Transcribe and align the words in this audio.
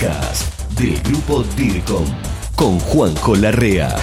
podcast 0.00 0.80
del 0.80 0.98
grupo 1.02 1.42
DIRCOM 1.58 2.06
con 2.56 2.78
Juanjo 2.78 3.36
Larrea. 3.36 3.94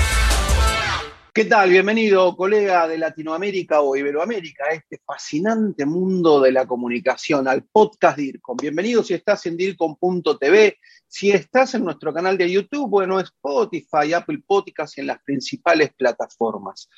¿Qué 1.33 1.45
tal? 1.45 1.71
Bienvenido, 1.71 2.35
colega 2.35 2.87
de 2.87 2.99
Latinoamérica 2.99 3.81
o 3.81 3.95
Iberoamérica, 3.95 4.65
a 4.65 4.73
este 4.75 5.01
fascinante 5.03 5.87
mundo 5.87 6.39
de 6.39 6.51
la 6.51 6.67
comunicación, 6.67 7.47
al 7.47 7.63
podcast 7.63 8.15
DIRCOM. 8.19 8.57
Bienvenido 8.57 9.01
si 9.01 9.15
estás 9.15 9.43
en 9.47 9.57
DIRCOM.tv, 9.57 10.77
si 11.07 11.31
estás 11.31 11.73
en 11.73 11.85
nuestro 11.85 12.13
canal 12.13 12.37
de 12.37 12.51
YouTube, 12.51 12.89
bueno, 12.89 13.19
Spotify, 13.19 14.13
Apple 14.13 14.43
Podcasts 14.45 14.99
y 14.99 15.01
en 15.01 15.07
las 15.07 15.23
principales 15.23 15.93
plataformas. 15.97 16.89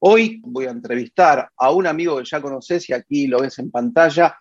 Hoy 0.00 0.42
voy 0.44 0.66
a 0.66 0.70
entrevistar 0.70 1.48
a 1.56 1.70
un 1.70 1.86
amigo 1.86 2.18
que 2.18 2.24
ya 2.24 2.40
conoces 2.40 2.88
y 2.90 2.92
aquí 2.92 3.28
lo 3.28 3.40
ves 3.40 3.56
en 3.60 3.70
pantalla, 3.70 4.36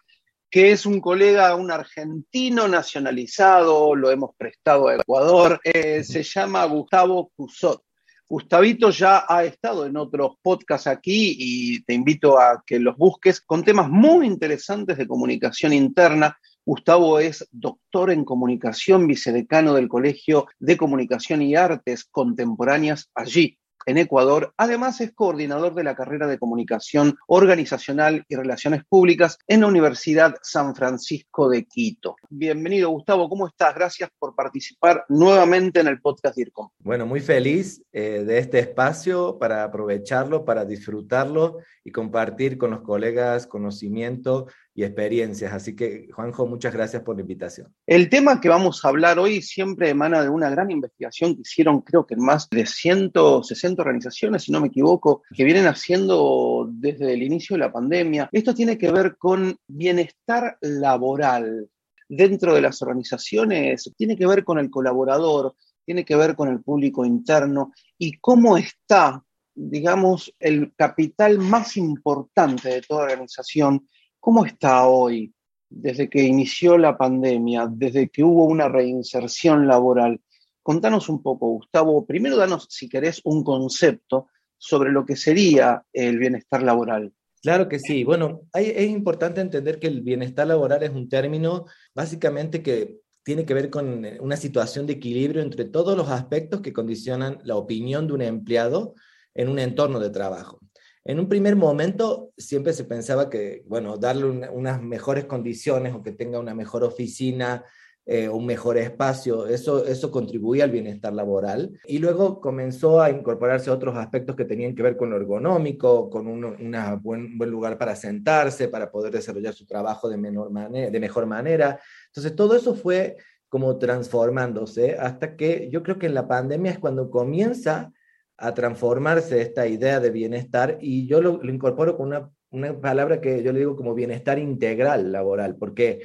que 0.50 0.72
es 0.72 0.86
un 0.86 1.02
colega, 1.02 1.56
un 1.56 1.72
argentino 1.72 2.68
nacionalizado, 2.68 3.96
lo 3.96 4.12
hemos 4.12 4.32
prestado 4.38 4.88
a 4.88 4.96
Ecuador, 4.96 5.60
eh, 5.64 6.04
se 6.04 6.24
llama 6.24 6.64
Gustavo 6.66 7.32
Cusot. 7.36 7.82
Gustavito 8.30 8.90
ya 8.90 9.26
ha 9.28 9.46
estado 9.46 9.86
en 9.86 9.96
otros 9.96 10.36
podcasts 10.42 10.88
aquí 10.88 11.36
y 11.40 11.84
te 11.84 11.94
invito 11.94 12.38
a 12.38 12.62
que 12.66 12.78
los 12.78 12.98
busques 12.98 13.40
con 13.40 13.64
temas 13.64 13.90
muy 13.90 14.28
interesantes 14.28 14.98
de 14.98 15.08
comunicación 15.08 15.72
interna. 15.72 16.38
Gustavo 16.66 17.20
es 17.20 17.48
doctor 17.52 18.12
en 18.12 18.26
comunicación, 18.26 19.08
vicedecano 19.08 19.74
del 19.74 19.88
Colegio 19.88 20.48
de 20.60 20.76
Comunicación 20.76 21.42
y 21.42 21.56
Artes 21.56 22.04
Contemporáneas 22.04 23.10
allí 23.16 23.58
en 23.88 23.98
Ecuador. 23.98 24.54
Además, 24.58 25.00
es 25.02 25.14
coordinador 25.14 25.74
de 25.74 25.84
la 25.86 25.96
carrera 25.96 26.28
de 26.28 26.38
Comunicación 26.38 27.18
Organizacional 27.26 28.26
y 28.28 28.36
Relaciones 28.36 28.84
Públicas 28.88 29.40
en 29.48 29.62
la 29.62 29.68
Universidad 29.68 30.36
San 30.44 30.76
Francisco 30.76 31.50
de 31.50 31.66
Quito. 31.66 32.18
Bienvenido, 32.30 32.90
Gustavo. 32.90 33.30
¿Cómo 33.30 33.48
estás? 33.48 33.74
Gracias 33.74 34.10
por 34.20 34.36
participar 34.36 35.06
nuevamente 35.08 35.80
en 35.80 35.88
el 35.88 36.02
podcast 36.02 36.36
DIRCOM. 36.36 36.70
Bueno, 36.80 37.06
muy 37.06 37.22
feliz 37.22 37.82
eh, 37.94 38.26
de 38.26 38.40
este 38.40 38.60
espacio 38.60 39.38
para 39.40 39.64
aprovecharlo, 39.64 40.44
para 40.44 40.66
disfrutarlo 40.66 41.60
y 41.86 41.92
compartir 41.92 42.58
con 42.58 42.72
los 42.72 42.82
colegas 42.82 43.48
conocimiento 43.48 44.48
y 44.78 44.84
experiencias. 44.84 45.52
Así 45.52 45.76
que, 45.76 46.08
Juanjo, 46.14 46.46
muchas 46.46 46.72
gracias 46.72 47.02
por 47.02 47.16
la 47.16 47.22
invitación. 47.22 47.74
El 47.88 48.10
tema 48.10 48.40
que 48.40 48.48
vamos 48.48 48.86
a 48.86 48.90
hablar 48.90 49.18
hoy 49.18 49.42
siempre 49.42 49.90
emana 49.90 50.22
de 50.22 50.30
una 50.30 50.52
gran 50.52 50.70
investigación 50.70 51.34
que 51.34 51.42
hicieron, 51.42 51.82
creo 51.82 52.06
que 52.06 52.16
más 52.16 52.48
de 52.52 52.64
160 52.64 53.82
organizaciones, 53.82 54.44
si 54.44 54.52
no 54.52 54.62
me 54.62 54.68
equivoco, 54.68 55.24
que 55.36 55.44
vienen 55.44 55.66
haciendo 55.66 56.70
desde 56.72 57.12
el 57.12 57.24
inicio 57.24 57.56
de 57.56 57.62
la 57.62 57.72
pandemia. 57.72 58.30
Esto 58.32 58.54
tiene 58.54 58.78
que 58.78 58.92
ver 58.92 59.18
con 59.18 59.58
bienestar 59.66 60.60
laboral 60.62 61.68
dentro 62.08 62.54
de 62.54 62.62
las 62.62 62.80
organizaciones, 62.84 63.92
tiene 63.98 64.16
que 64.16 64.28
ver 64.28 64.44
con 64.44 64.60
el 64.60 64.70
colaborador, 64.70 65.56
tiene 65.86 66.06
que 66.06 66.16
ver 66.16 66.36
con 66.36 66.50
el 66.50 66.62
público 66.62 67.04
interno 67.04 67.74
y 67.98 68.20
cómo 68.20 68.58
está, 68.58 69.24
digamos, 69.56 70.32
el 70.40 70.72
capital 70.76 71.40
más 71.40 71.78
importante 71.78 72.70
de 72.70 72.82
toda 72.84 73.06
organización 73.06 73.88
¿Cómo 74.28 74.46
está 74.46 74.86
hoy, 74.88 75.34
desde 75.70 76.10
que 76.10 76.22
inició 76.22 76.78
la 76.78 76.98
pandemia, 76.98 77.66
desde 77.72 78.10
que 78.10 78.26
hubo 78.26 78.44
una 78.44 78.68
reinserción 78.68 79.70
laboral? 79.70 80.20
Contanos 80.62 81.08
un 81.08 81.24
poco, 81.24 81.48
Gustavo. 81.48 82.06
Primero, 82.06 82.36
danos, 82.36 82.68
si 82.70 82.90
querés, 82.90 83.22
un 83.24 83.42
concepto 83.42 84.28
sobre 84.58 84.92
lo 84.92 85.06
que 85.06 85.16
sería 85.16 85.82
el 85.94 86.20
bienestar 86.20 86.62
laboral. 86.62 87.14
Claro 87.42 87.70
que 87.70 87.80
sí. 87.80 88.04
Bueno, 88.04 88.42
es 88.54 88.90
importante 88.90 89.40
entender 89.40 89.80
que 89.80 89.88
el 89.88 90.02
bienestar 90.02 90.46
laboral 90.46 90.84
es 90.84 90.90
un 90.90 91.08
término 91.08 91.64
básicamente 91.96 92.62
que 92.62 92.98
tiene 93.24 93.46
que 93.46 93.54
ver 93.54 93.70
con 93.70 94.06
una 94.20 94.36
situación 94.36 94.86
de 94.88 94.94
equilibrio 94.96 95.42
entre 95.42 95.64
todos 95.64 95.96
los 95.96 96.10
aspectos 96.10 96.60
que 96.60 96.74
condicionan 96.74 97.40
la 97.46 97.56
opinión 97.56 98.08
de 98.08 98.14
un 98.14 98.22
empleado 98.24 98.94
en 99.34 99.48
un 99.48 99.60
entorno 99.60 100.02
de 100.02 100.10
trabajo. 100.10 100.60
En 101.08 101.22
un 101.22 101.30
primer 101.30 101.56
momento 101.56 102.34
siempre 102.38 102.74
se 102.74 102.84
pensaba 102.84 103.30
que, 103.30 103.64
bueno, 103.66 103.98
darle 103.98 104.26
unas 104.26 104.82
mejores 104.82 105.24
condiciones 105.24 105.94
o 105.94 106.04
que 106.04 106.12
tenga 106.12 106.38
una 106.38 106.54
mejor 106.54 106.84
oficina, 106.84 107.64
eh, 108.06 108.28
un 108.28 108.46
mejor 108.46 108.78
espacio, 108.78 109.48
eso, 109.48 109.86
eso 109.86 110.12
contribuía 110.12 110.66
al 110.66 110.72
bienestar 110.72 111.14
laboral. 111.14 111.80
Y 111.86 112.00
luego 112.00 112.42
comenzó 112.42 113.02
a 113.02 113.10
incorporarse 113.10 113.72
otros 113.72 113.96
aspectos 113.96 114.36
que 114.36 114.44
tenían 114.44 114.76
que 114.76 114.84
ver 114.84 114.98
con 114.98 115.10
lo 115.10 115.16
ergonómico, 115.16 116.10
con 116.10 116.28
un 116.28 116.58
buen 117.02 117.52
lugar 117.52 117.78
para 117.78 117.96
sentarse, 117.96 118.68
para 118.68 118.92
poder 118.92 119.14
desarrollar 119.14 119.54
su 119.54 119.66
trabajo 119.66 120.10
de, 120.10 120.18
menor 120.18 120.52
manera, 120.52 120.92
de 120.92 121.00
mejor 121.00 121.26
manera. 121.26 121.80
Entonces, 122.08 122.36
todo 122.36 122.54
eso 122.58 122.76
fue 122.76 123.16
como 123.48 123.78
transformándose 123.78 124.98
hasta 124.98 125.38
que 125.38 125.70
yo 125.72 125.84
creo 125.84 125.98
que 125.98 126.08
en 126.08 126.16
la 126.16 126.28
pandemia 126.28 126.74
es 126.74 126.80
cuando 126.80 127.10
comienza 127.10 127.94
a 128.38 128.54
transformarse 128.54 129.42
esta 129.42 129.68
idea 129.68 130.00
de 130.00 130.12
bienestar 130.12 130.78
y 130.82 131.08
yo 131.08 131.22
lo, 131.22 131.44
incorporo 131.44 131.98
con 131.98 132.08
una, 132.08 132.30
una, 132.52 132.80
palabra 132.80 133.20
que 133.20 133.44
yo 133.44 133.52
le 133.52 133.60
digo 133.60 133.76
como 133.76 133.96
bienestar 133.96 134.38
integral 134.40 135.12
laboral, 135.12 135.56
porque 135.56 136.02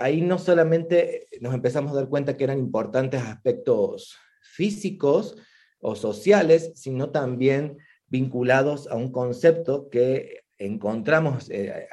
ahí 0.00 0.20
no 0.20 0.38
solamente 0.38 1.28
nos 1.40 1.54
empezamos 1.54 1.92
a 1.92 1.96
dar 1.96 2.08
cuenta 2.08 2.36
que 2.36 2.44
eran 2.44 2.58
importantes 2.58 3.22
aspectos 3.22 4.16
físicos 4.42 5.36
o 5.80 5.94
sociales, 5.94 6.72
sino 6.74 7.10
también 7.10 7.78
vinculados 8.08 8.88
a 8.88 8.96
un 8.96 9.12
concepto 9.12 9.88
que 9.88 10.42
encontramos 10.58 11.48
eh, 11.50 11.86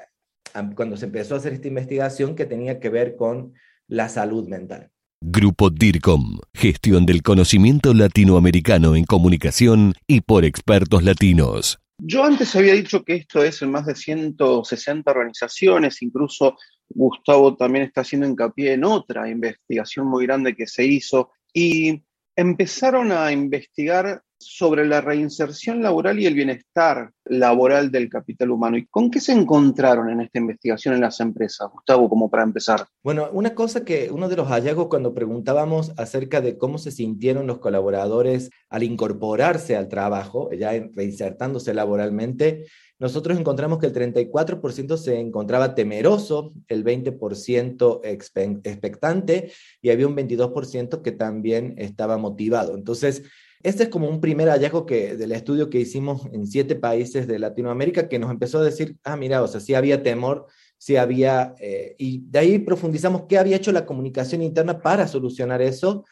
cuando 0.76 0.98
se 0.98 1.06
empezó 1.06 1.36
a 1.36 1.38
hacer 1.38 1.54
esta 1.54 1.68
investigación 1.68 2.36
que 2.36 2.46
tenía 2.46 2.80
que 2.80 2.90
ver 2.90 3.16
con 3.16 3.54
la 3.88 4.10
salud 4.10 4.48
mental. 4.48 4.90
Grupo 5.22 5.70
DIRCOM, 5.70 6.40
gestión 6.54 7.06
del 7.06 7.24
conocimiento 7.24 7.94
latinoamericano 7.94 8.96
en 8.96 9.06
comunicación 9.06 9.94
y 10.08 10.22
por 10.22 10.46
expertos 10.46 11.04
latinos. 11.04 11.80
Yo 11.98 12.26
antes 12.26 12.56
había 12.56 12.74
dicho 12.74 13.04
que 13.04 13.16
esto 13.16 13.42
es 13.44 13.62
en 13.62 13.72
más 13.72 13.86
de 13.86 13.96
160 13.96 15.10
organizaciones, 15.10 16.02
incluso 16.02 16.58
Gustavo 16.90 17.56
también 17.56 17.86
está 17.86 18.02
haciendo 18.02 18.28
hincapié 18.28 18.74
en 18.74 18.84
otra 18.84 19.30
investigación 19.30 20.08
muy 20.08 20.26
grande 20.26 20.56
que 20.56 20.68
se 20.68 20.86
hizo 20.86 21.32
y 21.54 22.04
empezaron 22.36 23.14
a 23.14 23.32
investigar 23.32 24.22
sobre 24.46 24.86
la 24.86 25.02
reinserción 25.02 25.82
laboral 25.82 26.20
y 26.20 26.28
el 26.28 26.36
bienestar 26.36 27.12
laboral 27.26 27.92
del 27.92 28.10
capital 28.10 28.52
humano. 28.52 28.78
¿Y 28.78 28.86
con 28.86 29.10
qué 29.10 29.20
se 29.20 29.32
encontraron 29.32 30.10
en 30.10 30.22
esta 30.22 30.38
investigación 30.38 30.94
en 30.94 31.02
las 31.02 31.20
empresas, 31.20 31.68
Gustavo, 31.72 32.08
como 32.08 32.30
para 32.30 32.44
empezar? 32.44 32.86
Bueno, 33.04 33.28
una 33.34 33.56
cosa 33.56 33.84
que 33.84 34.10
uno 34.12 34.30
de 34.30 34.36
los 34.36 34.48
hallazgos 34.48 34.88
cuando 34.88 35.14
preguntábamos 35.16 35.94
acerca 35.98 36.42
de 36.42 36.58
cómo 36.58 36.78
se 36.78 36.92
sintieron 36.92 37.48
los 37.48 37.58
colaboradores 37.58 38.52
al 38.70 38.84
incorporarse 38.84 39.76
al 39.76 39.88
trabajo, 39.88 40.52
ya 40.52 40.72
reinsertándose 40.94 41.74
laboralmente, 41.74 42.66
nosotros 42.98 43.38
encontramos 43.38 43.80
que 43.80 43.88
el 43.88 43.94
34% 43.94 44.98
se 44.98 45.20
encontraba 45.20 45.76
temeroso, 45.76 46.54
el 46.70 46.86
20% 46.86 48.00
expectante 48.64 49.52
y 49.82 49.90
había 49.90 50.08
un 50.08 50.16
22% 50.16 51.02
que 51.02 51.12
también 51.12 51.76
estaba 51.78 52.18
motivado. 52.18 52.74
Entonces, 52.74 53.24
este 53.66 53.84
es 53.84 53.90
como 53.90 54.08
un 54.08 54.22
primer 54.22 54.48
hallazgo 54.48 54.86
que, 54.86 55.18
del 55.18 55.32
estudio 55.32 55.72
que 55.72 55.80
hicimos 55.80 56.28
en 56.32 56.46
siete 56.46 56.76
países 56.76 57.26
de 57.26 57.40
Latinoamérica 57.40 58.08
que 58.08 58.20
nos 58.20 58.30
empezó 58.30 58.60
a 58.60 58.64
decir, 58.64 58.98
ah, 59.04 59.18
mira, 59.18 59.42
o 59.42 59.48
sea, 59.48 59.60
sí 59.60 59.74
había 59.74 60.04
temor, 60.04 60.46
sí 60.78 60.98
había, 60.98 61.56
eh, 61.60 61.96
y 61.98 62.22
de 62.30 62.40
ahí 62.40 62.60
profundizamos 62.60 63.24
qué 63.28 63.40
había 63.40 63.58
hecho 63.58 63.72
la 63.72 63.88
comunicación 63.88 64.44
interna 64.44 64.84
para 64.84 65.08
solucionar 65.08 65.64
eso. 65.64 66.06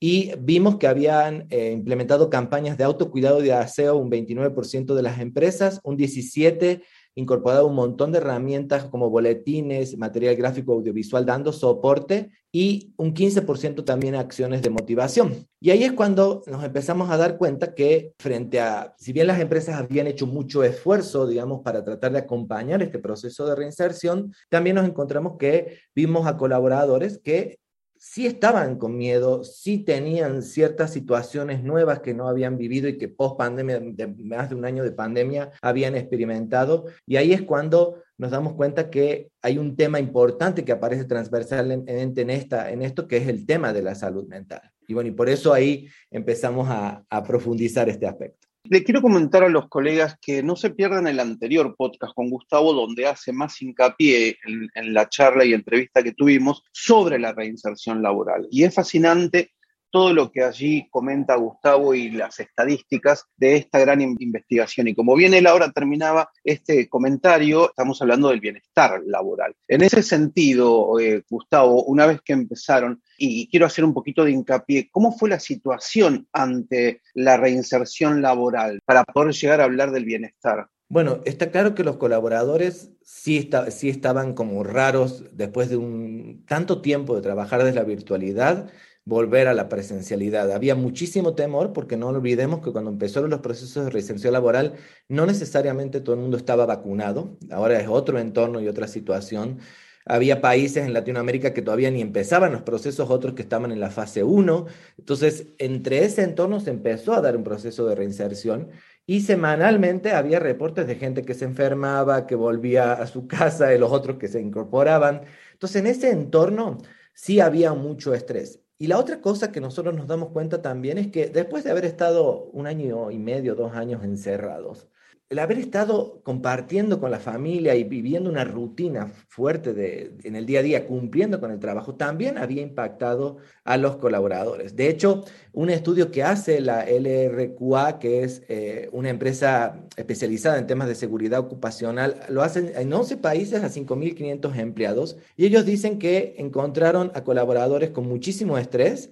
Y 0.00 0.32
vimos 0.38 0.78
que 0.78 0.86
habían 0.86 1.46
eh, 1.50 1.72
implementado 1.72 2.30
campañas 2.30 2.78
de 2.78 2.84
autocuidado 2.84 3.40
y 3.40 3.44
de 3.44 3.52
aseo 3.52 3.96
un 3.96 4.10
29% 4.10 4.94
de 4.94 5.02
las 5.02 5.20
empresas, 5.20 5.80
un 5.84 5.98
17% 5.98 6.82
incorporado 7.14 7.66
un 7.66 7.74
montón 7.74 8.12
de 8.12 8.18
herramientas 8.18 8.84
como 8.84 9.10
boletines, 9.10 9.96
material 9.96 10.36
gráfico 10.36 10.72
audiovisual 10.72 11.24
dando 11.24 11.52
soporte 11.52 12.30
y 12.50 12.92
un 12.96 13.14
15% 13.14 13.84
también 13.84 14.14
acciones 14.14 14.62
de 14.62 14.70
motivación. 14.70 15.46
Y 15.60 15.70
ahí 15.70 15.84
es 15.84 15.92
cuando 15.92 16.42
nos 16.46 16.62
empezamos 16.64 17.10
a 17.10 17.16
dar 17.16 17.36
cuenta 17.36 17.74
que 17.74 18.12
frente 18.18 18.60
a, 18.60 18.94
si 18.98 19.12
bien 19.12 19.26
las 19.26 19.40
empresas 19.40 19.76
habían 19.76 20.06
hecho 20.06 20.26
mucho 20.26 20.62
esfuerzo, 20.62 21.26
digamos, 21.26 21.62
para 21.62 21.84
tratar 21.84 22.12
de 22.12 22.18
acompañar 22.18 22.82
este 22.82 22.98
proceso 22.98 23.46
de 23.46 23.56
reinserción, 23.56 24.32
también 24.48 24.76
nos 24.76 24.86
encontramos 24.86 25.36
que 25.38 25.78
vimos 25.94 26.26
a 26.26 26.36
colaboradores 26.36 27.18
que 27.18 27.58
sí 28.06 28.26
estaban 28.26 28.76
con 28.76 28.98
miedo, 28.98 29.44
sí 29.44 29.78
tenían 29.78 30.42
ciertas 30.42 30.92
situaciones 30.92 31.64
nuevas 31.64 32.00
que 32.00 32.12
no 32.12 32.28
habían 32.28 32.58
vivido 32.58 32.86
y 32.86 32.98
que 32.98 33.08
post 33.08 33.38
pandemia, 33.38 33.80
de 33.80 34.06
más 34.06 34.50
de 34.50 34.56
un 34.56 34.66
año 34.66 34.84
de 34.84 34.92
pandemia, 34.92 35.50
habían 35.62 35.96
experimentado. 35.96 36.84
Y 37.06 37.16
ahí 37.16 37.32
es 37.32 37.40
cuando 37.40 38.02
nos 38.18 38.30
damos 38.30 38.52
cuenta 38.52 38.90
que 38.90 39.30
hay 39.40 39.56
un 39.56 39.74
tema 39.74 40.00
importante 40.00 40.66
que 40.66 40.72
aparece 40.72 41.06
transversalmente 41.06 42.20
en, 42.20 42.30
esta, 42.30 42.70
en 42.70 42.82
esto, 42.82 43.08
que 43.08 43.16
es 43.16 43.26
el 43.26 43.46
tema 43.46 43.72
de 43.72 43.82
la 43.82 43.94
salud 43.94 44.28
mental. 44.28 44.70
Y 44.86 44.92
bueno, 44.92 45.08
y 45.08 45.12
por 45.12 45.30
eso 45.30 45.54
ahí 45.54 45.88
empezamos 46.10 46.68
a, 46.68 47.02
a 47.08 47.22
profundizar 47.24 47.88
este 47.88 48.06
aspecto. 48.06 48.43
Le 48.66 48.82
quiero 48.82 49.02
comentar 49.02 49.42
a 49.44 49.50
los 49.50 49.68
colegas 49.68 50.16
que 50.22 50.42
no 50.42 50.56
se 50.56 50.70
pierdan 50.70 51.06
el 51.06 51.20
anterior 51.20 51.76
podcast 51.76 52.14
con 52.14 52.30
Gustavo, 52.30 52.72
donde 52.72 53.06
hace 53.06 53.30
más 53.30 53.60
hincapié 53.60 54.38
en, 54.74 54.94
la 54.94 55.06
charla 55.10 55.44
y 55.44 55.52
entrevista 55.52 56.02
que 56.02 56.14
tuvimos 56.14 56.62
sobre 56.72 57.18
la 57.18 57.34
reinserción 57.34 58.02
laboral. 58.02 58.48
Y 58.50 58.64
es 58.64 58.74
fascinante 58.74 59.52
todo 59.94 60.12
lo 60.12 60.32
que 60.32 60.42
allí 60.42 60.88
comenta 60.90 61.36
Gustavo 61.36 61.94
y 61.94 62.10
las 62.10 62.40
estadísticas 62.40 63.26
de 63.36 63.54
esta 63.54 63.78
gran 63.78 64.00
investigación. 64.00 64.88
Y 64.88 64.94
como 64.96 65.14
bien 65.14 65.34
él 65.34 65.46
ahora 65.46 65.70
terminaba 65.70 66.30
este 66.42 66.88
comentario, 66.88 67.68
estamos 67.68 68.02
hablando 68.02 68.30
del 68.30 68.40
bienestar 68.40 69.00
laboral. 69.06 69.54
En 69.68 69.82
ese 69.82 70.02
sentido, 70.02 70.98
eh, 70.98 71.22
Gustavo, 71.30 71.84
una 71.84 72.06
vez 72.06 72.20
que 72.22 72.32
empezaron, 72.32 73.00
y 73.16 73.48
quiero 73.48 73.66
hacer 73.66 73.84
un 73.84 73.94
poquito 73.94 74.24
de 74.24 74.32
hincapié, 74.32 74.88
¿cómo 74.90 75.12
fue 75.12 75.28
la 75.28 75.38
situación 75.38 76.26
ante 76.32 77.00
la 77.14 77.36
reinserción 77.36 78.20
laboral 78.20 78.80
para 78.84 79.04
poder 79.04 79.32
llegar 79.32 79.60
a 79.60 79.64
hablar 79.64 79.92
del 79.92 80.06
bienestar? 80.06 80.66
Bueno, 80.88 81.20
está 81.24 81.50
claro 81.50 81.74
que 81.74 81.82
los 81.82 81.96
colaboradores 81.96 82.92
sí, 83.02 83.50
sí 83.70 83.88
estaban 83.88 84.34
como 84.34 84.62
raros 84.62 85.24
después 85.32 85.68
de 85.70 85.76
un 85.76 86.44
tanto 86.46 86.80
tiempo 86.82 87.16
de 87.16 87.22
trabajar 87.22 87.64
desde 87.64 87.74
la 87.74 87.84
virtualidad 87.84 88.70
volver 89.04 89.48
a 89.48 89.54
la 89.54 89.68
presencialidad. 89.68 90.50
Había 90.52 90.74
muchísimo 90.74 91.34
temor 91.34 91.72
porque 91.72 91.96
no 91.96 92.08
olvidemos 92.08 92.60
que 92.60 92.72
cuando 92.72 92.90
empezaron 92.90 93.30
los 93.30 93.40
procesos 93.40 93.84
de 93.84 93.90
reinserción 93.90 94.32
laboral 94.32 94.74
no 95.08 95.26
necesariamente 95.26 96.00
todo 96.00 96.14
el 96.14 96.22
mundo 96.22 96.36
estaba 96.36 96.66
vacunado, 96.66 97.36
ahora 97.50 97.78
es 97.80 97.88
otro 97.88 98.18
entorno 98.18 98.60
y 98.60 98.68
otra 98.68 98.88
situación. 98.88 99.58
Había 100.06 100.42
países 100.42 100.84
en 100.84 100.92
Latinoamérica 100.92 101.54
que 101.54 101.62
todavía 101.62 101.90
ni 101.90 102.02
empezaban 102.02 102.52
los 102.52 102.62
procesos, 102.62 103.08
otros 103.08 103.34
que 103.34 103.42
estaban 103.42 103.72
en 103.72 103.80
la 103.80 103.90
fase 103.90 104.22
1. 104.22 104.66
Entonces, 104.98 105.48
entre 105.58 106.04
ese 106.04 106.22
entorno 106.22 106.60
se 106.60 106.70
empezó 106.70 107.14
a 107.14 107.22
dar 107.22 107.36
un 107.38 107.44
proceso 107.44 107.86
de 107.86 107.94
reinserción 107.94 108.68
y 109.06 109.20
semanalmente 109.20 110.12
había 110.12 110.40
reportes 110.40 110.86
de 110.86 110.96
gente 110.96 111.22
que 111.24 111.34
se 111.34 111.44
enfermaba, 111.44 112.26
que 112.26 112.34
volvía 112.34 112.92
a 112.92 113.06
su 113.06 113.26
casa 113.28 113.74
y 113.74 113.78
los 113.78 113.92
otros 113.92 114.18
que 114.18 114.28
se 114.28 114.40
incorporaban. 114.40 115.22
Entonces, 115.52 115.80
en 115.80 115.86
ese 115.86 116.10
entorno 116.10 116.78
sí 117.12 117.40
había 117.40 117.74
mucho 117.74 118.14
estrés. 118.14 118.60
Y 118.78 118.88
la 118.88 118.98
otra 118.98 119.20
cosa 119.20 119.52
que 119.52 119.60
nosotros 119.60 119.94
nos 119.94 120.06
damos 120.08 120.30
cuenta 120.30 120.60
también 120.62 120.98
es 120.98 121.08
que 121.08 121.28
después 121.28 121.64
de 121.64 121.70
haber 121.70 121.84
estado 121.84 122.44
un 122.52 122.66
año 122.66 123.10
y 123.10 123.18
medio, 123.18 123.54
dos 123.54 123.74
años 123.74 124.02
encerrados, 124.04 124.88
el 125.30 125.38
haber 125.38 125.58
estado 125.58 126.20
compartiendo 126.22 127.00
con 127.00 127.10
la 127.10 127.18
familia 127.18 127.74
y 127.74 127.84
viviendo 127.84 128.30
una 128.30 128.44
rutina 128.44 129.08
fuerte 129.28 129.72
de, 129.72 130.16
en 130.22 130.36
el 130.36 130.46
día 130.46 130.60
a 130.60 130.62
día, 130.62 130.86
cumpliendo 130.86 131.40
con 131.40 131.50
el 131.50 131.58
trabajo, 131.58 131.94
también 131.94 132.38
había 132.38 132.62
impactado 132.62 133.38
a 133.64 133.76
los 133.76 133.96
colaboradores. 133.96 134.76
De 134.76 134.88
hecho, 134.88 135.24
un 135.52 135.70
estudio 135.70 136.10
que 136.10 136.22
hace 136.22 136.60
la 136.60 136.84
LRQA, 136.84 137.98
que 137.98 138.22
es 138.22 138.42
eh, 138.48 138.88
una 138.92 139.08
empresa 139.08 139.82
especializada 139.96 140.58
en 140.58 140.66
temas 140.66 140.88
de 140.88 140.94
seguridad 140.94 141.40
ocupacional, 141.40 142.20
lo 142.28 142.42
hacen 142.42 142.72
en 142.76 142.92
11 142.92 143.16
países 143.16 143.64
a 143.64 143.70
5.500 143.70 144.56
empleados 144.58 145.16
y 145.36 145.46
ellos 145.46 145.64
dicen 145.64 145.98
que 145.98 146.34
encontraron 146.38 147.10
a 147.14 147.24
colaboradores 147.24 147.90
con 147.90 148.06
muchísimo 148.06 148.58
estrés, 148.58 149.10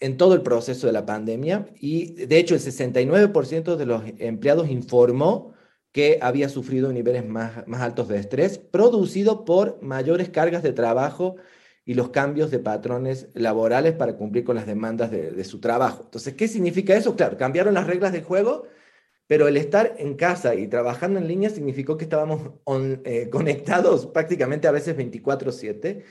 en 0.00 0.16
todo 0.16 0.34
el 0.34 0.42
proceso 0.42 0.86
de 0.86 0.92
la 0.92 1.06
pandemia 1.06 1.66
y 1.80 2.26
de 2.26 2.38
hecho 2.38 2.54
el 2.54 2.60
69% 2.60 3.76
de 3.76 3.86
los 3.86 4.02
empleados 4.18 4.68
informó 4.68 5.54
que 5.92 6.18
había 6.20 6.48
sufrido 6.48 6.92
niveles 6.92 7.24
más, 7.24 7.66
más 7.68 7.80
altos 7.80 8.08
de 8.08 8.18
estrés 8.18 8.58
producido 8.58 9.44
por 9.44 9.80
mayores 9.80 10.28
cargas 10.28 10.62
de 10.62 10.72
trabajo 10.72 11.36
y 11.84 11.94
los 11.94 12.10
cambios 12.10 12.50
de 12.50 12.58
patrones 12.58 13.28
laborales 13.34 13.92
para 13.92 14.16
cumplir 14.16 14.44
con 14.44 14.56
las 14.56 14.66
demandas 14.66 15.10
de, 15.10 15.44
su 15.44 15.60
trabajo. 15.60 16.02
Entonces, 16.04 16.34
¿qué 16.34 16.48
significa 16.48 16.96
eso? 16.96 17.14
Claro, 17.14 17.36
cambiaron 17.36 17.74
las 17.74 17.86
reglas 17.86 18.12
del 18.12 18.24
juego, 18.24 18.66
pero 19.26 19.48
el 19.48 19.56
estar 19.56 19.94
en 19.98 20.14
casa 20.14 20.54
y 20.54 20.66
trabajando 20.66 21.18
en 21.18 21.28
línea 21.28 21.50
significó 21.50 21.96
que 21.96 22.04
estábamos 22.04 22.52
eh, 23.04 23.28
conectados 23.30 24.06
prácticamente 24.06 24.66
a 24.66 24.72
veces 24.72 24.96
24/7 24.96 26.02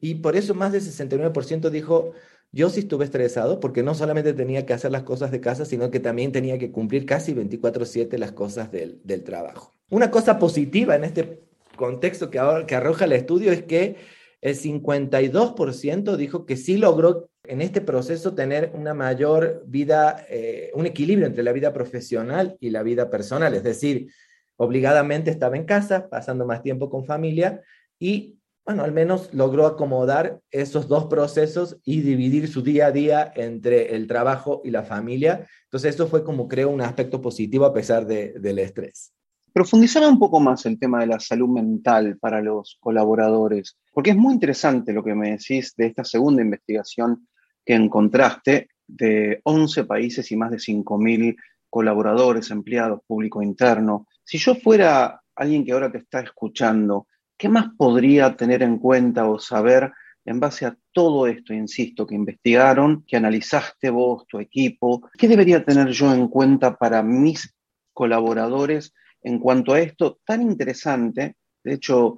y 0.00 0.16
por 0.16 0.36
eso 0.36 0.54
más 0.54 0.72
del 0.72 0.82
69% 0.82 1.70
dijo, 1.70 2.12
yo 2.52 2.70
sí 2.70 2.80
estuve 2.80 3.04
estresado 3.04 3.60
porque 3.60 3.82
no 3.82 3.94
solamente 3.94 4.32
tenía 4.32 4.64
que 4.64 4.72
hacer 4.72 4.90
las 4.90 5.02
cosas 5.02 5.30
de 5.30 5.40
casa, 5.40 5.64
sino 5.64 5.90
que 5.90 6.00
también 6.00 6.32
tenía 6.32 6.58
que 6.58 6.70
cumplir 6.70 7.06
casi 7.06 7.34
24/7 7.34 8.18
las 8.18 8.32
cosas 8.32 8.70
del, 8.72 9.00
trabajo. 9.24 9.74
Una 9.90 10.10
cosa 10.10 10.38
positiva 10.38 10.96
en 10.96 11.04
este 11.04 11.42
contexto 11.76 12.30
que, 12.30 12.38
ahora, 12.38 12.66
que 12.66 12.74
arroja 12.74 13.04
el 13.04 13.12
estudio 13.12 13.52
es 13.52 13.62
que 13.64 13.96
el 14.40 14.54
52% 14.56 16.16
dijo 16.16 16.46
que 16.46 16.56
sí 16.56 16.76
logró 16.76 17.28
en 17.44 17.60
este 17.60 17.80
proceso 17.80 18.34
tener 18.34 18.72
una 18.74 18.94
mayor 18.94 19.62
vida, 19.66 20.24
eh, 20.28 20.70
un 20.74 20.86
equilibrio 20.86 21.26
entre 21.26 21.42
la 21.42 21.52
vida 21.52 21.72
profesional 21.72 22.56
y 22.60 22.70
la 22.70 22.82
vida 22.82 23.10
personal, 23.10 23.54
es 23.54 23.62
decir, 23.62 24.08
obligadamente 24.56 25.30
estaba 25.30 25.56
en 25.56 25.64
casa, 25.64 26.08
pasando 26.08 26.46
más 26.46 26.62
tiempo 26.62 26.90
con 26.90 27.04
familia 27.04 27.62
y 27.98 28.36
bueno, 28.66 28.82
al 28.82 28.90
menos 28.90 29.32
logró 29.32 29.64
acomodar 29.64 30.40
esos 30.50 30.88
dos 30.88 31.04
procesos 31.04 31.78
y 31.84 32.00
dividir 32.00 32.48
su 32.48 32.62
día 32.62 32.86
a 32.86 32.92
día 32.92 33.32
entre 33.36 33.94
el 33.94 34.08
trabajo 34.08 34.60
y 34.64 34.70
la 34.70 34.82
familia. 34.82 35.46
Entonces, 35.66 35.94
eso 35.94 36.08
fue 36.08 36.24
como 36.24 36.48
creo 36.48 36.70
un 36.70 36.80
aspecto 36.80 37.22
positivo 37.22 37.64
a 37.64 37.72
pesar 37.72 38.04
del 38.06 38.58
estrés. 38.58 39.12
Profundizame 39.52 40.08
un 40.08 40.18
poco 40.18 40.40
más 40.40 40.66
el 40.66 40.80
tema 40.80 40.98
de 40.98 41.06
la 41.06 41.20
salud 41.20 41.48
mental 41.48 42.18
para 42.18 42.42
los 42.42 42.76
colaboradores, 42.80 43.78
porque 43.92 44.10
es 44.10 44.16
muy 44.16 44.34
interesante 44.34 44.92
lo 44.92 45.04
que 45.04 45.14
me 45.14 45.30
decís 45.30 45.72
de 45.76 45.86
esta 45.86 46.02
segunda 46.02 46.42
investigación 46.42 47.28
que 47.64 47.74
encontraste 47.74 48.68
de 48.84 49.40
11 49.44 49.84
países 49.84 50.30
y 50.32 50.36
más 50.36 50.50
de 50.50 50.58
5.000 50.58 51.36
colaboradores, 51.70 52.50
empleados, 52.50 53.00
público 53.06 53.40
interno. 53.42 54.08
Si 54.24 54.38
yo 54.38 54.56
fuera 54.56 55.22
alguien 55.36 55.64
que 55.64 55.72
ahora 55.72 55.90
te 55.90 55.98
está 55.98 56.20
escuchando, 56.20 57.06
¿Qué 57.38 57.48
más 57.48 57.66
podría 57.76 58.34
tener 58.36 58.62
en 58.62 58.78
cuenta 58.78 59.28
o 59.28 59.38
saber 59.38 59.92
en 60.24 60.40
base 60.40 60.66
a 60.66 60.76
todo 60.92 61.26
esto, 61.26 61.52
insisto, 61.52 62.06
que 62.06 62.14
investigaron, 62.14 63.04
que 63.06 63.16
analizaste 63.16 63.90
vos, 63.90 64.26
tu 64.26 64.40
equipo? 64.40 65.08
¿Qué 65.18 65.28
debería 65.28 65.64
tener 65.64 65.88
yo 65.88 66.12
en 66.14 66.28
cuenta 66.28 66.76
para 66.76 67.02
mis 67.02 67.54
colaboradores 67.92 68.94
en 69.22 69.38
cuanto 69.38 69.74
a 69.74 69.80
esto 69.80 70.18
tan 70.24 70.42
interesante? 70.42 71.36
De 71.62 71.74
hecho, 71.74 72.16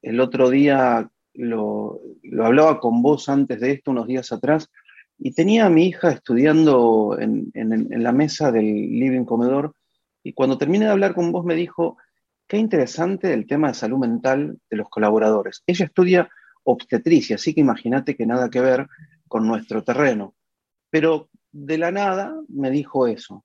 el 0.00 0.20
otro 0.20 0.48
día 0.48 1.10
lo, 1.34 2.00
hablaba 2.42 2.80
con 2.80 3.02
vos 3.02 3.28
antes 3.28 3.60
de 3.60 3.72
esto, 3.72 3.90
unos 3.90 4.06
días 4.06 4.32
atrás, 4.32 4.70
y 5.18 5.32
tenía 5.32 5.66
a 5.66 5.70
mi 5.70 5.86
hija 5.86 6.10
estudiando 6.10 7.16
en, 7.18 7.50
en 7.54 8.02
la 8.02 8.12
mesa 8.12 8.50
del 8.52 8.64
living 8.64 9.24
comedor, 9.24 9.74
y 10.22 10.32
cuando 10.32 10.58
terminé 10.58 10.86
de 10.86 10.90
hablar 10.90 11.14
con 11.14 11.30
vos 11.30 11.44
me 11.44 11.54
dijo, 11.54 11.98
Qué 12.48 12.58
interesante 12.58 13.32
el 13.32 13.46
tema 13.46 13.68
de 13.68 13.74
salud 13.74 13.98
mental 13.98 14.58
de 14.70 14.76
los 14.76 14.88
colaboradores. 14.88 15.62
Ella 15.66 15.86
estudia 15.86 16.28
obstetricia, 16.62 17.36
así 17.36 17.54
que 17.54 17.60
imagínate 17.60 18.16
que 18.16 18.26
nada 18.26 18.50
que 18.50 18.60
ver 18.60 18.86
con 19.28 19.46
nuestro 19.46 19.82
terreno. 19.82 20.34
Pero 20.90 21.28
de 21.50 21.78
la 21.78 21.90
nada 21.90 22.34
me 22.48 22.70
dijo 22.70 23.06
eso. 23.06 23.44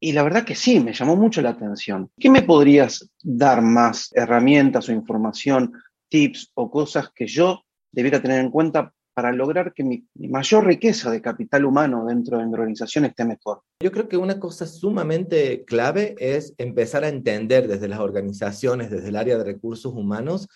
Y 0.00 0.12
la 0.12 0.22
verdad 0.22 0.44
que 0.44 0.54
sí, 0.54 0.80
me 0.80 0.92
llamó 0.92 1.16
mucho 1.16 1.40
la 1.42 1.50
atención. 1.50 2.10
¿Qué 2.18 2.30
me 2.30 2.42
podrías 2.42 3.08
dar 3.22 3.62
más 3.62 4.10
herramientas 4.12 4.88
o 4.88 4.92
información, 4.92 5.72
tips 6.08 6.52
o 6.54 6.70
cosas 6.70 7.10
que 7.14 7.26
yo 7.26 7.64
debiera 7.90 8.20
tener 8.20 8.40
en 8.40 8.50
cuenta 8.50 8.92
para 9.14 9.32
lograr 9.32 9.72
que 9.72 9.84
mi, 9.84 10.06
mayor 10.14 10.66
riqueza 10.66 11.10
de 11.10 11.22
capital 11.22 11.64
humano 11.64 12.04
dentro 12.06 12.38
de 12.38 12.46
mi 12.46 12.52
organización 12.52 13.04
esté 13.04 13.24
mejor? 13.24 13.62
Yo 13.80 13.92
creo 13.92 14.08
que 14.08 14.16
una 14.16 14.40
cosa 14.40 14.66
sumamente 14.66 15.64
clave 15.64 16.16
es 16.18 16.54
empezar 16.58 17.04
a 17.04 17.08
entender 17.08 17.68
desde 17.68 17.88
las 17.88 18.00
organizaciones, 18.00 18.90
desde 18.90 19.08
el 19.08 19.16
área 19.16 19.38
de 19.38 19.44
recursos 19.44 19.94
humanos, 19.94 20.48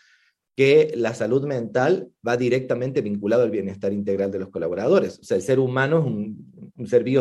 que 0.56 0.92
la 0.96 1.14
salud 1.14 1.46
mental 1.46 2.08
va 2.26 2.36
directamente 2.36 3.00
vinculado 3.00 3.44
al 3.44 3.50
bienestar 3.50 3.92
integral 3.92 4.32
de 4.32 4.40
los 4.40 4.48
colaboradores. 4.48 5.20
O 5.20 5.24
sea, 5.24 5.36
el 5.36 5.42
ser 5.42 5.60
humano 5.60 6.00
es 6.00 6.04
un, 6.06 6.72
un 6.76 6.86
ser 6.88 7.06
y 7.06 7.16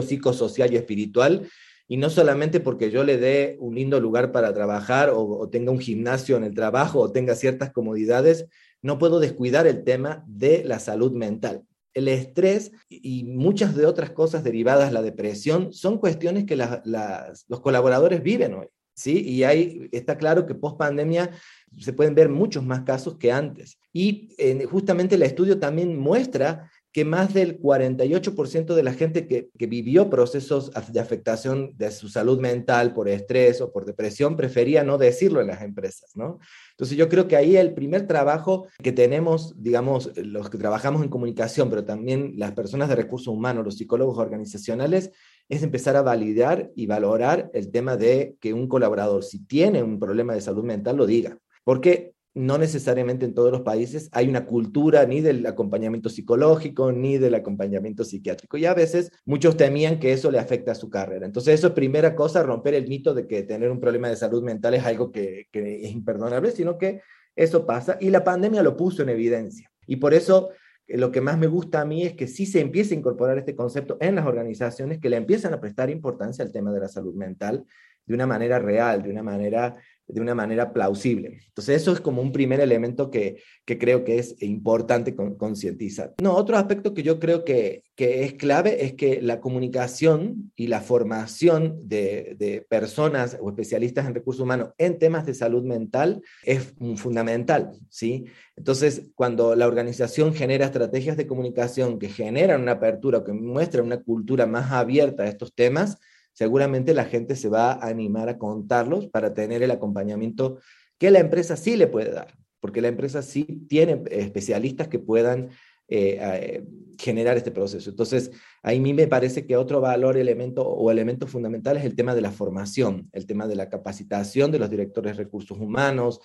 espiritual 0.75 1.47
y 1.87 1.97
no 1.97 2.09
solamente 2.09 2.59
porque 2.59 2.91
yo 2.91 3.03
le 3.03 3.17
dé 3.17 3.55
un 3.59 3.75
lindo 3.75 3.99
lugar 3.99 4.31
para 4.31 4.53
trabajar 4.53 5.11
o, 5.13 5.47
tenga 5.49 5.71
un 5.71 5.79
gimnasio 5.79 6.35
en 6.35 6.43
el 6.43 6.53
trabajo 6.53 6.99
o 6.99 7.11
tenga 7.11 7.33
ciertas 7.35 7.71
comodidades, 7.71 8.47
no 8.81 8.97
puedo 8.97 9.19
descuidar 9.19 9.67
el 9.67 9.83
tema 9.83 10.23
de 10.27 10.63
la 10.63 10.79
salud 10.79 11.11
mental. 11.11 11.63
El 11.93 12.07
estrés 12.07 12.71
y 12.89 13.23
muchas 13.23 13.75
de 13.75 13.85
otras 13.85 14.11
cosas 14.11 14.43
derivadas, 14.43 14.93
la 14.93 15.01
depresión, 15.01 15.73
son 15.73 15.97
cuestiones 15.97 16.45
que 16.45 16.55
los 16.55 17.59
colaboradores 17.61 18.21
viven 18.21 18.53
hoy. 18.53 18.67
¿sí? 18.93 19.23
Y 19.23 19.43
ahí 19.43 19.89
está 19.91 20.17
claro 20.17 20.45
que 20.45 20.55
post 20.55 20.77
pandemia 20.77 21.31
se 21.79 21.93
pueden 21.93 22.15
ver 22.15 22.29
muchos 22.29 22.63
más 22.65 22.81
casos 22.81 23.17
que 23.17 23.31
antes. 23.31 23.79
Y 23.93 24.29
eh, 24.37 24.65
justamente 24.65 25.15
el 25.15 25.23
estudio 25.23 25.59
también 25.59 25.97
muestra 25.97 26.69
que 26.91 27.05
más 27.05 27.33
del 27.33 27.59
48% 27.59 28.73
de 28.73 28.83
la 28.83 28.93
gente 28.93 29.27
que, 29.27 29.49
que, 29.57 29.67
vivió 29.67 30.09
procesos 30.09 30.71
de 30.91 30.99
afectación 30.99 31.73
de 31.77 31.91
su 31.91 32.09
salud 32.09 32.39
mental 32.39 32.93
por 32.93 33.07
estrés 33.07 33.61
o 33.61 33.71
por 33.71 33.85
depresión 33.85 34.35
prefería 34.35 34.83
no 34.83 34.97
decirlo 34.97 35.41
en 35.41 35.47
las 35.47 35.61
empresas, 35.61 36.15
¿no? 36.15 36.39
Entonces 36.71 36.97
yo 36.97 37.09
creo 37.09 37.27
que 37.27 37.35
ahí 37.35 37.55
el 37.55 37.73
primer 37.73 38.07
trabajo 38.07 38.67
que 38.81 38.91
tenemos, 38.91 39.61
digamos, 39.61 40.11
los 40.17 40.49
que 40.49 40.57
trabajamos 40.57 41.03
en 41.03 41.09
comunicación, 41.09 41.69
pero 41.69 41.85
también 41.85 42.33
las 42.37 42.53
personas 42.53 42.89
de 42.89 42.95
recursos 42.95 43.27
humanos, 43.27 43.65
los 43.65 43.77
psicólogos 43.77 44.17
organizacionales, 44.17 45.11
es 45.49 45.63
empezar 45.63 45.95
a 45.95 46.01
validar 46.01 46.71
y 46.75 46.87
valorar 46.87 47.49
el 47.53 47.71
tema 47.71 47.95
de 47.95 48.35
que 48.39 48.53
un 48.53 48.67
colaborador, 48.67 49.23
si 49.23 49.45
tiene 49.45 49.83
un 49.83 49.99
problema 49.99 50.33
de 50.33 50.41
salud 50.41 50.63
mental, 50.63 50.97
lo 50.97 51.05
diga. 51.05 51.37
Porque 51.63 52.13
no 52.37 52.57
necesariamente 52.57 53.25
en 53.25 53.33
todos 53.33 53.51
los 53.51 53.61
países 53.61 54.09
hay 54.11 54.29
una 54.29 54.45
cultura 54.45 55.05
ni 55.05 55.21
del 55.21 55.45
acompañamiento 55.45 56.09
psicológico 56.09 56.91
ni 56.91 57.17
del 57.17 57.35
acompañamiento 57.35 58.03
psiquiátrico. 58.03 58.57
Y 58.57 58.65
a 58.65 58.73
veces 58.73 59.11
muchos 59.25 59.57
temían 59.57 59.99
que 59.99 60.13
eso 60.13 60.29
le 60.29 60.39
afecta 60.39 60.73
a 60.73 60.75
su 60.75 60.89
carrera. 60.89 61.25
Entonces, 61.25 61.55
eso 61.55 61.67
es 61.67 61.73
primera 61.73 62.15
cosa, 62.15 62.43
romper 62.43 62.75
el 62.75 62.87
mito 62.87 63.13
de 63.13 63.27
que 63.27 63.43
tener 63.43 63.71
un 63.71 63.79
problema 63.79 64.09
de 64.09 64.15
salud 64.15 64.43
mental 64.43 64.75
es 64.75 64.85
algo 64.85 65.11
que, 65.11 65.47
es 65.51 65.91
imperdonable, 65.91 66.51
sino 66.51 66.77
que 66.77 67.01
eso 67.35 67.65
pasa. 67.65 67.97
Y 67.99 68.09
la 68.11 68.23
pandemia 68.23 68.61
lo 68.61 68.77
puso 68.77 69.01
en 69.01 69.09
evidencia. 69.09 69.71
Y 69.87 69.95
por 69.95 70.13
eso 70.13 70.49
eh, 70.87 70.97
lo 70.97 71.11
que 71.11 71.21
más 71.21 71.37
me 71.37 71.47
gusta 71.47 71.81
a 71.81 71.85
mí 71.85 72.03
es 72.03 72.13
que 72.13 72.27
sí 72.27 72.45
se 72.45 72.61
empiece 72.61 72.93
a 72.93 72.97
incorporar 72.97 73.37
este 73.37 73.55
concepto 73.55 73.97
en 73.99 74.15
las 74.15 74.27
organizaciones 74.27 74.99
que 74.99 75.09
le 75.09 75.17
empiezan 75.17 75.53
a 75.53 75.59
prestar 75.59 75.89
importancia 75.89 76.45
al 76.45 76.51
tema 76.51 76.71
de 76.71 76.81
la 76.81 76.87
salud 76.87 77.15
mental 77.15 77.65
de 78.05 78.13
una 78.13 78.25
manera 78.25 78.57
real, 78.59 79.03
de 79.03 79.09
una 79.09 79.23
manera 79.23 79.75
de 80.07 80.21
una 80.21 80.33
manera 80.33 80.71
plausible. 80.71 81.39
Entonces, 81.47 81.81
eso 81.81 81.91
es 81.91 81.99
como 81.99 82.21
un 82.21 82.31
primer 82.31 82.61
elemento 82.61 83.11
que, 83.11 83.41
que 83.65 83.77
creo 83.77 84.03
que 84.03 84.19
es 84.19 84.41
importante 84.41 85.15
concientizar. 85.15 86.15
No, 86.21 86.33
otro 86.33 86.57
aspecto 86.57 86.93
que 86.93 87.03
yo 87.03 87.19
creo 87.19 87.43
que, 87.43 87.83
que, 87.95 88.23
es 88.23 88.33
clave 88.33 88.85
es 88.85 88.93
que 88.93 89.21
la 89.21 89.41
comunicación 89.41 90.51
y 90.55 90.67
la 90.67 90.81
formación 90.81 91.87
de, 91.87 92.35
de, 92.39 92.65
personas 92.69 93.37
o 93.41 93.49
especialistas 93.49 94.05
en 94.05 94.15
recursos 94.15 94.43
humanos 94.43 94.69
en 94.77 94.97
temas 94.97 95.25
de 95.25 95.33
salud 95.33 95.63
mental 95.63 96.21
es 96.43 96.73
fundamental, 96.95 97.71
¿sí? 97.89 98.25
Entonces, 98.55 99.11
cuando 99.13 99.55
la 99.55 99.67
organización 99.67 100.33
genera 100.33 100.65
estrategias 100.65 101.17
de 101.17 101.27
comunicación 101.27 101.99
que 101.99 102.09
generan 102.09 102.61
una 102.61 102.73
apertura, 102.73 103.23
que 103.23 103.33
muestran 103.33 103.85
una 103.85 104.01
cultura 104.01 104.45
más 104.45 104.71
abierta 104.71 105.23
a 105.23 105.27
estos 105.27 105.53
temas, 105.53 105.97
seguramente 106.37 106.93
la 106.93 107.05
gente 107.05 107.35
se 107.35 107.49
va 107.49 107.71
a 107.71 107.87
animar 107.87 108.29
a 108.29 108.37
contarlos 108.37 109.07
para 109.07 109.33
tener 109.33 109.63
el 109.63 109.71
acompañamiento 109.71 110.59
que 110.99 111.09
la 111.09 111.17
empresa 111.17 111.57
sí 111.57 111.75
le 111.75 111.87
puede 111.87 112.11
dar, 112.11 112.37
porque 112.59 112.79
la 112.79 112.89
empresa 112.89 113.23
sí 113.23 113.65
tiene 113.67 114.03
especialistas 114.11 114.87
que 114.87 114.99
puedan 114.99 115.49
eh, 115.87 116.19
eh, 116.21 116.63
generar 116.99 117.37
este 117.37 117.49
proceso. 117.49 117.89
Entonces, 117.89 118.29
a 118.61 118.71
mí 118.71 118.93
me 118.93 119.07
parece 119.07 119.47
que 119.47 119.57
otro 119.57 119.81
valor, 119.81 120.15
elemento 120.15 120.61
o 120.61 120.91
elemento 120.91 121.25
fundamental 121.25 121.75
es 121.75 121.85
el 121.85 121.95
tema 121.95 122.13
de 122.13 122.21
la 122.21 122.29
formación, 122.29 123.09
el 123.13 123.25
tema 123.25 123.47
de 123.47 123.55
la 123.55 123.67
capacitación 123.67 124.51
de 124.51 124.59
los 124.59 124.69
directores 124.69 125.17
de 125.17 125.23
recursos 125.23 125.57
humanos, 125.57 126.19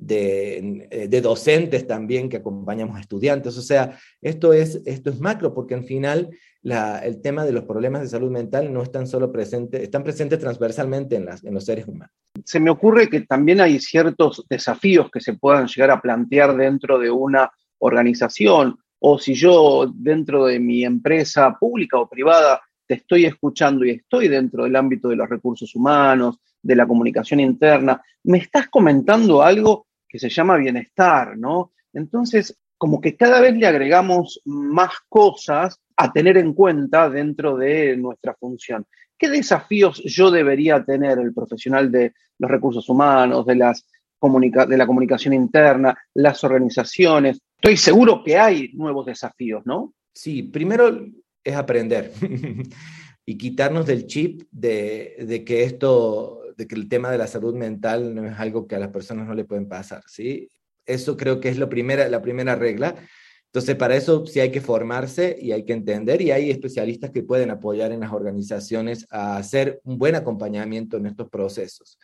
de, 0.00 0.88
eh, 0.90 1.08
de, 1.08 1.20
docentes 1.20 1.86
también 1.86 2.28
que 2.28 2.38
acompañamos 2.38 2.96
a 2.96 3.00
estudiantes. 3.00 3.56
O 3.58 3.62
sea, 3.62 3.98
esto 4.20 4.52
es, 4.52 4.82
esto 4.86 5.10
es 5.10 5.20
macro, 5.20 5.54
porque 5.54 5.74
al 5.74 5.84
final 5.84 6.30
la, 6.62 6.98
el 7.00 7.20
tema 7.20 7.44
de 7.44 7.52
los 7.52 7.64
problemas 7.64 8.02
de 8.02 8.08
salud 8.08 8.30
mental 8.30 8.72
no 8.72 8.82
están 8.82 9.06
solo 9.06 9.30
presentes, 9.30 9.82
están 9.82 10.02
presentes 10.02 10.38
transversalmente 10.38 11.16
en, 11.16 11.26
las, 11.26 11.44
en 11.44 11.54
los 11.54 11.64
seres 11.64 11.86
humanos. 11.86 12.14
Se 12.44 12.60
me 12.60 12.70
ocurre 12.70 13.08
que 13.08 13.20
también 13.20 13.60
hay 13.60 13.78
ciertos 13.78 14.44
desafíos 14.48 15.10
que 15.10 15.20
se 15.20 15.34
puedan 15.34 15.66
llegar 15.66 15.90
a 15.90 16.00
plantear 16.00 16.56
dentro 16.56 16.98
de 16.98 17.10
una 17.10 17.50
organización, 17.78 18.78
o 18.98 19.18
si 19.18 19.34
yo 19.34 19.90
dentro 19.94 20.46
de 20.46 20.58
mi 20.58 20.84
empresa 20.84 21.56
pública 21.58 21.98
o 21.98 22.08
privada 22.08 22.60
te 22.86 22.94
estoy 22.94 23.24
escuchando 23.24 23.84
y 23.84 23.90
estoy 23.90 24.28
dentro 24.28 24.64
del 24.64 24.76
ámbito 24.76 25.08
de 25.08 25.16
los 25.16 25.28
recursos 25.28 25.74
humanos, 25.74 26.38
de 26.62 26.76
la 26.76 26.86
comunicación 26.86 27.40
interna, 27.40 28.02
me 28.24 28.38
estás 28.38 28.68
comentando 28.68 29.42
algo 29.42 29.86
que 30.10 30.18
se 30.18 30.28
llama 30.28 30.56
bienestar, 30.56 31.38
¿no? 31.38 31.72
Entonces, 31.92 32.58
como 32.76 33.00
que 33.00 33.16
cada 33.16 33.40
vez 33.40 33.56
le 33.56 33.66
agregamos 33.66 34.40
más 34.44 34.90
cosas 35.08 35.78
a 35.96 36.12
tener 36.12 36.36
en 36.36 36.52
cuenta 36.52 37.08
dentro 37.08 37.56
de 37.56 37.96
nuestra 37.96 38.34
función. 38.34 38.86
¿Qué 39.16 39.28
desafíos 39.28 40.02
yo 40.04 40.30
debería 40.30 40.82
tener 40.82 41.18
el 41.18 41.32
profesional 41.32 41.92
de 41.92 42.14
los 42.38 42.50
recursos 42.50 42.88
humanos, 42.88 43.46
de, 43.46 43.54
las 43.54 43.86
de 44.20 44.76
la 44.76 44.86
comunicación 44.86 45.34
interna, 45.34 45.96
las 46.14 46.42
organizaciones? 46.42 47.40
Estoy 47.56 47.76
seguro 47.76 48.24
que 48.24 48.38
hay 48.38 48.70
nuevos 48.72 49.06
desafíos, 49.06 49.62
¿no? 49.66 49.92
Sí, 50.12 50.42
primero 50.42 51.06
es 51.44 51.54
aprender 51.54 52.12
y 53.26 53.36
quitarnos 53.36 53.86
del 53.86 54.06
chip 54.06 54.42
de, 54.50 55.16
de 55.20 55.44
que 55.44 55.64
esto 55.64 56.39
que 56.66 56.74
el 56.74 56.88
tema 56.88 57.10
de 57.10 57.18
la 57.18 57.26
salud 57.26 57.54
mental 57.54 58.14
no 58.14 58.26
es 58.26 58.38
algo 58.38 58.66
que 58.66 58.76
a 58.76 58.78
las 58.78 58.90
personas 58.90 59.26
no 59.26 59.34
le 59.34 59.44
pueden 59.44 59.68
pasar, 59.68 60.02
¿sí? 60.06 60.48
Eso 60.86 61.16
creo 61.16 61.40
que 61.40 61.48
es 61.48 61.58
lo 61.58 61.68
primera, 61.68 62.08
la 62.08 62.22
primera 62.22 62.56
regla. 62.56 62.94
Entonces, 63.46 63.74
para 63.76 63.96
eso 63.96 64.26
sí 64.26 64.38
hay 64.38 64.52
que 64.52 64.60
formarse 64.60 65.36
y 65.40 65.52
hay 65.52 65.64
que 65.64 65.72
entender 65.72 66.22
y 66.22 66.30
hay 66.30 66.50
especialistas 66.50 67.10
que 67.10 67.24
pueden 67.24 67.50
apoyar 67.50 67.90
en 67.90 68.00
las 68.00 68.12
organizaciones 68.12 69.06
a 69.10 69.36
hacer 69.36 69.80
un 69.84 69.98
buen 69.98 70.14
acompañamiento 70.14 70.96
en 70.96 71.06
estos 71.06 71.28
procesos. 71.28 71.98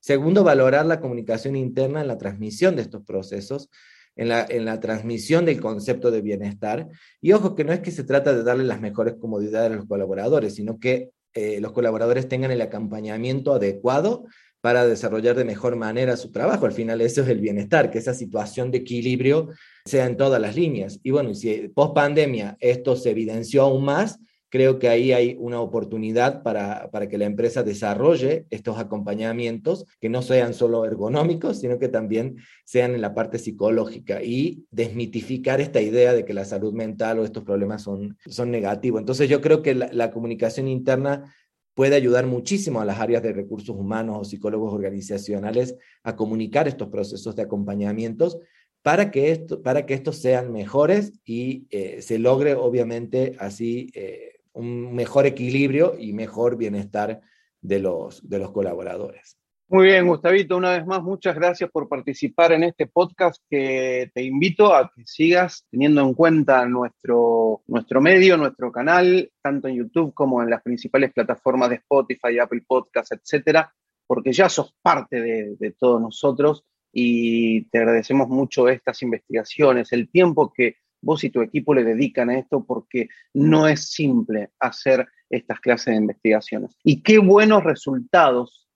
Segundo, 0.00 0.44
valorar 0.44 0.86
la 0.86 1.00
comunicación 1.00 1.56
interna 1.56 2.00
en 2.00 2.08
la 2.08 2.18
transmisión 2.18 2.76
de 2.76 2.82
estos 2.82 3.04
procesos, 3.04 3.68
en 4.16 4.28
la, 4.28 4.46
en 4.48 4.64
la 4.64 4.80
transmisión 4.80 5.44
del 5.44 5.60
concepto 5.60 6.10
de 6.10 6.20
bienestar. 6.20 6.88
Y 7.20 7.32
ojo 7.32 7.54
que 7.54 7.64
no 7.64 7.72
es 7.72 7.80
que 7.80 7.90
se 7.90 8.04
trata 8.04 8.32
de 8.32 8.42
darle 8.42 8.64
las 8.64 8.80
mejores 8.80 9.14
comodidades 9.20 9.72
a 9.72 9.76
los 9.76 9.86
colaboradores, 9.86 10.54
sino 10.54 10.78
que 10.78 11.10
eh, 11.34 11.60
los 11.60 11.72
colaboradores 11.72 12.28
tengan 12.28 12.50
el 12.50 12.60
acompañamiento 12.60 13.54
adecuado 13.54 14.24
para 14.60 14.86
desarrollar 14.86 15.36
de 15.36 15.44
mejor 15.44 15.76
manera 15.76 16.16
su 16.16 16.30
trabajo. 16.30 16.66
Al 16.66 16.72
final 16.72 17.00
eso 17.00 17.22
es 17.22 17.28
el 17.28 17.40
bienestar, 17.40 17.90
que 17.90 17.98
esa 17.98 18.14
situación 18.14 18.70
de 18.70 18.78
equilibrio 18.78 19.48
sea 19.84 20.06
en 20.06 20.16
todas 20.16 20.40
las 20.40 20.54
líneas. 20.54 21.00
Y 21.02 21.10
bueno, 21.10 21.34
si 21.34 21.68
post 21.68 21.94
pandemia 21.94 22.56
esto 22.60 22.94
se 22.94 23.10
evidenció 23.10 23.62
aún 23.62 23.84
más, 23.84 24.20
creo 24.52 24.78
que 24.78 24.90
ahí 24.90 25.12
hay 25.14 25.34
una 25.40 25.62
oportunidad 25.62 26.42
para, 26.42 26.90
para, 26.90 27.08
que 27.08 27.16
la 27.16 27.24
empresa 27.24 27.62
desarrolle 27.62 28.44
estos 28.50 28.78
acompañamientos 28.78 29.86
que 29.98 30.10
no 30.10 30.20
sean 30.20 30.52
solo 30.52 30.84
ergonómicos, 30.84 31.58
sino 31.58 31.78
que 31.78 31.88
también 31.88 32.36
sean 32.62 32.94
en 32.94 33.00
la 33.00 33.14
parte 33.14 33.38
psicológica 33.38 34.22
y 34.22 34.66
desmitificar 34.70 35.62
esta 35.62 35.80
idea 35.80 36.12
de 36.12 36.26
que 36.26 36.34
la 36.34 36.44
salud 36.44 36.74
mental 36.74 37.18
o 37.18 37.24
estos 37.24 37.44
problemas 37.44 37.82
son, 37.82 38.18
son 38.26 38.50
negativos. 38.50 39.00
Entonces 39.00 39.26
yo 39.30 39.40
creo 39.40 39.62
que 39.62 39.74
la, 39.74 40.10
comunicación 40.10 40.68
interna 40.68 41.34
puede 41.72 41.96
ayudar 41.96 42.26
muchísimo 42.26 42.82
a 42.82 42.84
las 42.84 43.00
áreas 43.00 43.22
de 43.22 43.32
recursos 43.32 43.74
humanos 43.74 44.18
o 44.20 44.24
psicólogos 44.24 44.74
organizacionales 44.74 45.76
a 46.02 46.14
comunicar 46.14 46.68
estos 46.68 46.88
procesos 46.88 47.34
de 47.36 47.42
acompañamientos 47.44 48.36
para 48.82 49.10
que, 49.10 49.30
esto, 49.30 49.62
para 49.62 49.86
que 49.86 49.94
estos 49.94 50.18
sean 50.18 50.52
mejores 50.52 51.12
y 51.24 51.66
eh, 51.70 52.02
se 52.02 52.18
logre 52.18 52.54
obviamente 52.54 53.34
así 53.38 53.90
eh, 53.94 54.31
un 54.52 54.94
mejor 54.94 55.26
equilibrio 55.26 55.96
y 55.98 56.12
mejor 56.12 56.56
bienestar 56.56 57.20
de 57.60 57.78
los, 57.78 58.28
de 58.28 58.38
los 58.38 58.50
colaboradores. 58.52 59.38
Muy 59.68 59.86
bien, 59.86 60.06
Gustavito, 60.06 60.58
una 60.58 60.72
vez 60.72 60.86
más, 60.86 61.02
muchas 61.02 61.34
gracias 61.34 61.70
por 61.70 61.88
participar 61.88 62.52
en 62.52 62.64
este 62.64 62.86
podcast 62.88 63.42
que 63.48 64.10
te 64.12 64.22
invito 64.22 64.74
a 64.74 64.92
que 64.94 65.02
sigas 65.06 65.66
teniendo 65.70 66.02
en 66.02 66.12
cuenta 66.12 66.66
nuestro, 66.66 67.62
nuestro 67.68 68.02
medio, 68.02 68.36
nuestro 68.36 68.70
canal, 68.70 69.30
tanto 69.40 69.68
en 69.68 69.76
YouTube 69.76 70.12
como 70.12 70.42
en 70.42 70.50
las 70.50 70.62
principales 70.62 71.10
plataformas 71.14 71.70
de 71.70 71.76
Spotify, 71.76 72.38
Apple 72.38 72.64
Podcasts, 72.66 73.12
etcétera, 73.12 73.72
porque 74.06 74.32
ya 74.32 74.50
sos 74.50 74.74
parte 74.82 75.56
de 75.58 75.70
todos 75.78 76.02
nosotros 76.02 76.64
y 76.92 77.64
te 77.70 77.78
agradecemos 77.78 78.28
mucho 78.28 78.68
estas 78.68 79.02
investigaciones, 79.02 79.92
el 79.92 80.10
tiempo 80.10 80.52
que 80.52 80.76
vos 81.02 81.22
y 81.24 81.30
tu 81.30 81.42
equipo 81.42 81.74
le 81.74 81.84
dedican 81.84 82.30
a 82.30 82.38
esto 82.38 82.64
porque 82.64 83.08
no 83.34 83.66
es 83.68 83.90
simple 83.90 84.50
hacer 84.58 85.06
estas 85.28 85.60
clases 85.60 85.86
de 85.86 85.96
investigaciones. 85.96 86.78
Y 86.84 87.02
qué 87.02 87.18
buenos 87.18 87.64
resultados 87.64 88.68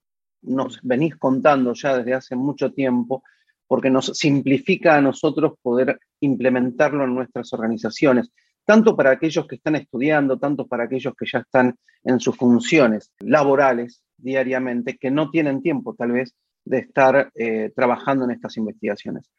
nos 0.42 0.80
venís 0.82 1.16
contando 1.16 1.72
ya 1.72 1.96
desde 1.96 2.14
hace 2.14 2.36
mucho 2.36 2.72
tiempo, 2.72 3.22
porque 3.66 3.90
nos 3.90 4.06
simplifica 4.06 4.96
a 4.96 5.00
nosotros 5.00 5.54
poder 5.60 5.98
implementarlo 6.20 7.04
en 7.04 7.14
nuestras 7.14 7.52
organizaciones, 7.52 8.30
tanto 8.64 8.96
para 8.96 9.10
aquellos 9.10 9.46
que 9.46 9.56
están 9.56 9.76
estudiando, 9.76 10.38
tanto 10.38 10.66
para 10.66 10.84
aquellos 10.84 11.14
que 11.16 11.26
ya 11.30 11.40
están 11.40 11.76
en 12.04 12.20
sus 12.20 12.36
funciones 12.36 13.12
laborales 13.20 14.02
diariamente, 14.16 14.96
que 14.96 15.10
no 15.10 15.30
tienen 15.30 15.62
tiempo 15.62 15.94
tal 15.94 16.12
vez 16.12 16.34
de 16.64 16.78
estar 16.78 17.30
eh, 17.34 17.72
trabajando 17.74 18.24
en 18.24 18.32
estas 18.32 18.56
investigaciones. 18.56 19.30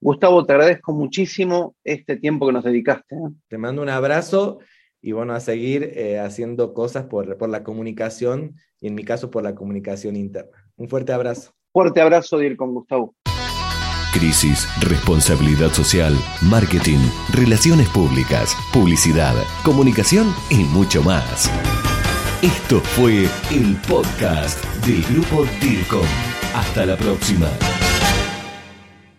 Gustavo, 0.00 0.44
te 0.44 0.52
agradezco 0.52 0.92
muchísimo 0.92 1.74
este 1.84 2.16
tiempo 2.16 2.46
que 2.46 2.52
nos 2.52 2.64
dedicaste. 2.64 3.14
¿eh? 3.14 3.32
Te 3.48 3.58
mando 3.58 3.82
un 3.82 3.88
abrazo 3.88 4.58
y 5.00 5.12
bueno, 5.12 5.32
a 5.32 5.40
seguir 5.40 5.92
eh, 5.94 6.18
haciendo 6.18 6.74
cosas 6.74 7.04
por, 7.04 7.36
por 7.38 7.48
la 7.48 7.62
comunicación 7.62 8.56
y 8.80 8.88
en 8.88 8.94
mi 8.94 9.04
caso 9.04 9.30
por 9.30 9.42
la 9.42 9.54
comunicación 9.54 10.16
interna. 10.16 10.50
Un 10.76 10.88
fuerte 10.88 11.12
abrazo. 11.12 11.52
Fuerte 11.72 12.00
abrazo 12.00 12.38
de 12.38 12.46
ir 12.46 12.56
con 12.56 12.74
Gustavo. 12.74 13.14
Crisis, 14.12 14.66
responsabilidad 14.80 15.68
social, 15.68 16.14
marketing, 16.42 16.98
relaciones 17.34 17.88
públicas, 17.90 18.56
publicidad, 18.72 19.34
comunicación 19.62 20.32
y 20.50 20.64
mucho 20.64 21.02
más. 21.02 21.50
Esto 22.42 22.80
fue 22.80 23.24
el 23.50 23.76
podcast 23.88 24.64
del 24.86 25.02
grupo 25.02 25.44
DIRCOM. 25.60 26.06
Hasta 26.54 26.86
la 26.86 26.96
próxima. 26.96 27.48